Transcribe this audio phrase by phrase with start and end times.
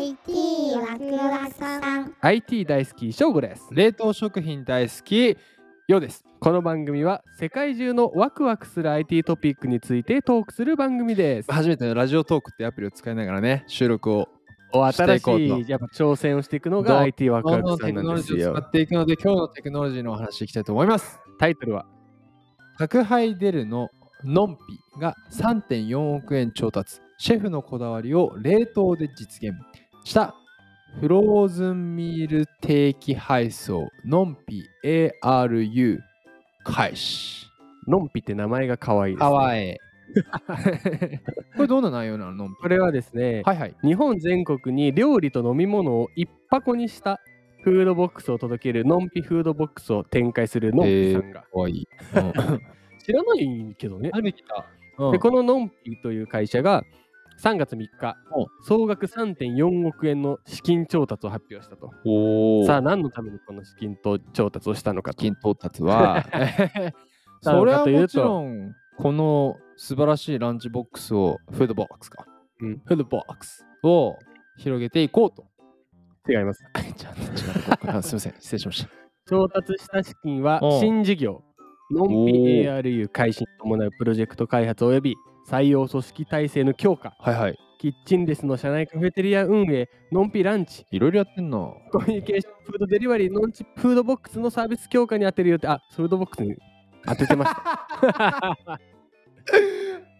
[0.00, 5.36] IT ワクワクさん IT 大好き翔吾です冷凍食品大好き
[5.88, 6.24] ようです。
[6.40, 14.28] この番組は世界中のワクワクする IT トピックについてトークする番組です初めてのラジオトークってアプリを使いながらね、収録を
[14.72, 21.20] お新しいやっぱ挑戦をしていくのが IT ワクワクさんなテクノロジーんですよを使っていくので、今日のテクノロジーのお話いきたいと思います。
[21.38, 21.84] タイトルは
[22.78, 23.90] 宅配デルの
[24.24, 24.56] ノン
[24.94, 27.02] ピが3.4億円調達。
[27.22, 29.52] シェフのこだわりを冷凍で実現
[30.04, 30.34] した
[31.00, 35.98] フローズンミール定期配送ノンピ ARU
[36.64, 37.46] 開始。
[37.86, 39.76] のんぴって名前が可愛いです、ね、かわいい。
[41.56, 43.76] これどんな内容なのノンピこれはですね、はいはい。
[43.82, 47.20] 日本全国に料理と飲み物を一箱にした
[47.62, 51.88] フードボックスを届けるのんぴフードボックスを展開するのんぴさんが、かわいい。
[52.16, 52.60] うん
[53.02, 54.66] 知らないけどね、初めて来た。
[54.98, 56.84] うんでこののんぴという会社が
[57.42, 58.46] 3月3日お。
[58.62, 61.90] 総額3.4億円の資金調達を発表したと。
[62.04, 65.18] おさあ何のためにこの資金と調達をしたのかと。
[65.18, 66.24] 金到達は？
[67.40, 72.26] それはもちろんこの素晴らしいランチボックスをフードボックスか、
[72.60, 72.82] うん。
[72.84, 73.64] フードボックス。
[73.82, 74.18] を
[74.58, 75.46] 広げていこうと。
[76.28, 76.62] 違います。
[76.96, 78.34] ちゃんと違うすいません。
[78.38, 78.90] 失礼しました。
[79.26, 81.42] 調達した資金は新事業
[81.90, 85.16] のんぴおー ARU 開始に伴うプロジェクト開発及び
[85.50, 87.58] 採用組織体制の強化はいはい。
[87.78, 91.56] キッチンレスの社内カフェテリア運営のんぴランチいろいろやってんな
[91.90, 96.54] コミュニケーションフードデリバリーのんちフードボックスのサービス強化に当てる予定あフードボックスに
[97.06, 98.80] 当ててました。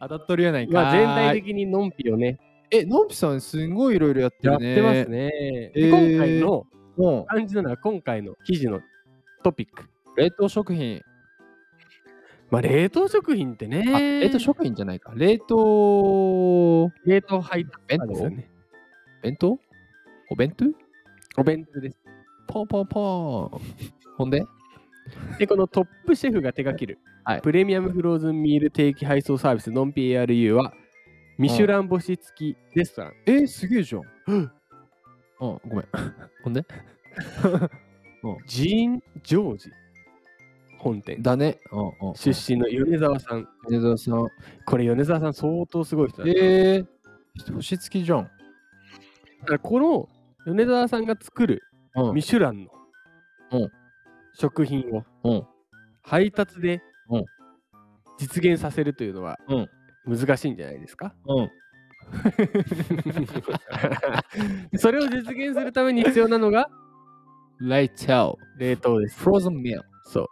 [0.00, 2.38] 当たっとるやないかまあ全体的的にのんぴをね。
[2.70, 5.30] えのんぴさんすんごいいろいろやってやっるねてますね。
[5.74, 6.16] えでー。
[6.16, 8.80] 今回のも感じなのは今回の記事の
[9.44, 9.82] トピック。
[10.16, 11.02] う冷凍食品
[12.50, 13.84] まあ冷凍食品ってね。
[13.94, 18.50] あ冷凍食品じゃないか冷凍冷凍配達弁当ですよね。
[19.22, 19.58] 弁当？
[20.30, 20.64] お弁当？
[21.36, 21.96] お弁当です。
[22.46, 23.60] ポンポンポン
[24.16, 24.44] ほんで？
[25.38, 30.72] で、このトップシェフが手掛ける、はいプレミアムフローズンミール定期配送サービスノン PRU は
[31.38, 33.12] ミシュラン星付きレストラン。
[33.26, 34.02] えー、すげえじゃん。
[34.26, 34.52] うん、
[35.38, 35.88] ごめん。
[36.44, 36.64] ほんで？
[38.46, 39.70] ジーン・ジョージ
[40.80, 41.58] 本店だね。
[41.72, 42.14] うんうん。
[42.14, 43.46] 出身の米沢さん。
[43.68, 44.28] 米沢さん。
[44.66, 46.86] これ米沢さん相当すごい人だねえー、
[47.54, 48.24] 星付きじゃん。
[48.24, 48.30] だ
[49.46, 50.08] からこの
[50.46, 51.62] 米沢さんが作る
[51.96, 52.70] うんミシュランの
[53.52, 53.70] うん
[54.34, 55.46] 食品をうん
[56.02, 57.24] 配達でうん
[58.18, 59.68] 実現させるというのはうん
[60.18, 61.14] 難しいんじゃないですか？
[61.26, 61.50] うん。
[64.78, 66.68] それを実現するために必要なのが
[67.60, 69.18] ライト冷凍です。
[69.20, 69.82] フローズンミル。
[70.04, 70.26] そう。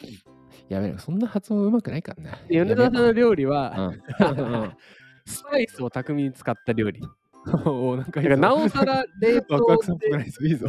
[0.68, 2.30] やめろ、そんな発音うまくないからな。
[2.48, 4.02] で米沢さんの料理うは、ん。
[5.26, 7.00] スパイスを巧みに使った料理。
[7.64, 10.44] おなんかなおさら冷凍でいぞ。
[10.44, 10.68] いいぞ。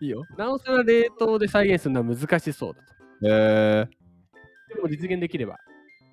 [0.00, 0.24] いいよ。
[0.38, 2.94] なおさら冷凍で再現するのは難しそうだと。
[3.22, 3.88] え
[4.74, 5.58] でも実現できれば、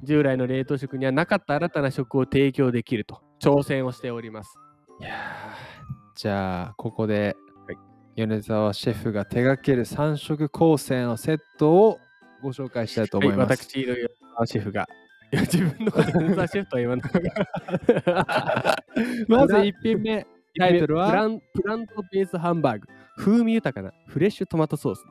[0.04, 4.58] 従来の冷凍食にはなかった新たな食を提供できると挑戦をしております。
[5.00, 5.72] ー、いやー
[6.16, 7.36] じゃあ、ここで、
[7.68, 7.78] はい
[8.16, 12.00] 米沢シェフが手掛ける3色構成のセットを
[12.42, 13.50] ご紹介したいと思います。
[13.50, 13.96] はい、私、米
[14.36, 14.88] 沢シェフが。
[15.34, 17.12] いや自分のこと米沢シェフとは言わない。
[19.28, 20.28] まず1品目。
[20.60, 22.88] タイトルプラはンプラントベースハンバーグ。
[23.18, 25.04] 風味豊かなフレッシュトマトソース。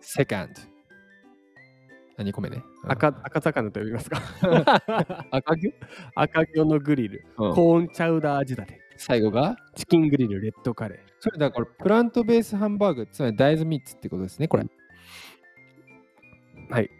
[0.00, 0.60] セカンド。
[2.16, 2.62] 何個目ね。
[2.84, 4.22] 赤赤魚と呼びますか？
[5.32, 5.72] 赤牛
[6.14, 9.56] 赤魚のグリル、うんコーンチャウダー味立て、最後が？
[9.74, 10.98] チキングリル、レッドカレー。
[11.18, 14.64] それだからプラントベースハンバーグ、つまり大豆ミッツってことですね、これ。
[16.70, 16.90] はい。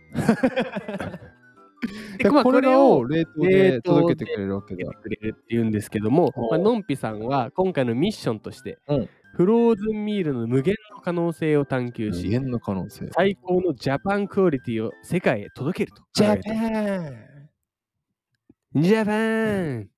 [2.18, 4.90] でまあこれを冷凍で届けてくれるわけだ。
[4.92, 13.10] くれるっていうんですけども、まあのんぴさんは今回のミッションとして、うんフローズンミールの無限の可能性を探求し、限の可能性。
[13.12, 16.02] 最高のジャパンクオリティを世界へ届けると。
[16.14, 16.40] ジャン
[18.82, 19.88] ジャパン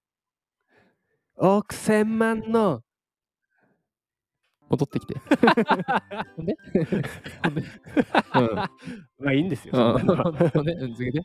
[1.36, 2.82] 億千万の
[4.68, 5.14] 戻ってきて。
[6.36, 6.56] ほんで？
[7.42, 7.62] ほんで？
[9.18, 9.74] まあいいんですよ。
[9.98, 10.72] ほんで？
[10.72, 11.22] うん続けて。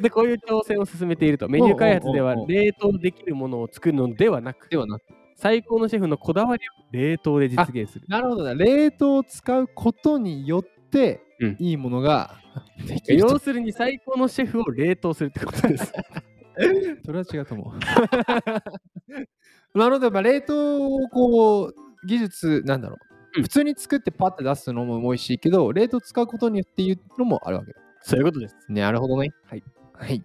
[0.00, 1.48] で、こういう挑戦を進めていると。
[1.48, 5.02] メニュー開発では冷凍できるものを作るのではなく、ではなく。
[5.34, 8.06] 最高のシェフのこだわりを冷凍で実現する。
[8.08, 8.54] なるほどな。
[8.54, 12.40] 冷凍を使うことによってうん、いいものが
[12.86, 15.92] できると要するに最高のシェフを冷凍するってことです。
[17.04, 17.74] それは違うと思
[19.74, 19.78] う。
[19.78, 21.74] なので、まあ、冷凍をこう、
[22.06, 22.98] 技術、なんだろう。
[23.00, 27.78] うん普通に作ってパッて出すのも美味しいけど、冷凍使うことによっていうのもあるわけだ。
[28.00, 28.56] そういうことです。
[28.68, 29.28] なるほどね。
[29.44, 29.62] はい。
[29.92, 30.22] はい。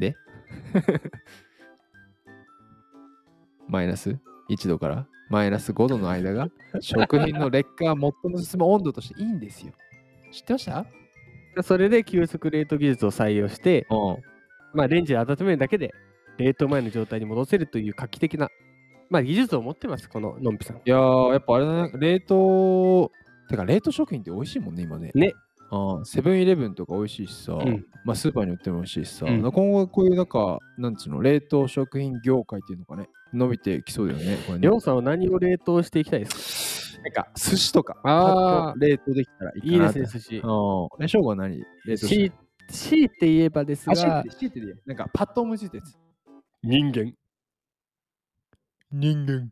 [0.00, 0.16] で？
[3.68, 4.18] マイナス
[4.50, 5.06] ？1度から？
[5.28, 6.48] マイナス5度の間が？
[6.80, 9.72] 食品の劣化が最も進む温度としていいんですよ。
[10.32, 10.86] 知ってました？
[11.62, 14.22] それで急速冷凍技術を採用して、うん。
[14.74, 15.94] まあ、レンジで温めるだけで
[16.36, 18.50] 冷凍前の状態に戻せるという画期的な、
[19.10, 20.76] まあ、技術を持ってます、こののんぴさん。
[20.78, 23.12] いやー、やっぱあれだね、冷凍、
[23.48, 25.12] てか冷凍食品って美味しいもんね、今ね。
[25.14, 25.32] ね。
[25.68, 34.38] あセブンイレブンとか美味しいしさ、うんまあスーパーに売っても美味しいしさ、うん今後こういうなんか、なんつうの、冷凍食品業界っていうのかね、伸びてきそうだよね。
[34.60, 40.00] りょうさんは何を冷凍していきたいですなんか寿司とか、あ冷凍できたらいかいいいかなって。
[40.00, 40.36] ですね、寿司。
[40.38, 41.04] うん。
[41.04, 41.58] え、しょうが何？
[41.58, 41.64] 冷
[41.98, 42.32] 凍しし
[42.68, 45.96] 強いて言えばですがい、て、強いてでいいやなんかパッと思いついたやつ。
[46.62, 47.12] 人間。
[48.90, 49.50] 人間。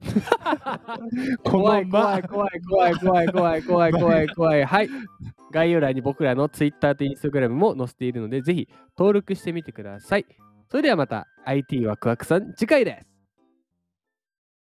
[1.44, 4.64] 怖い怖い怖い怖い怖い怖い怖い怖い怖い。
[4.64, 4.88] はい。
[5.52, 10.26] 概要欄に僕らの Twitter と Instagram も載せているので、ぜひ登録してみてください。
[10.70, 13.09] それではまた IT ワクワクさん次回です。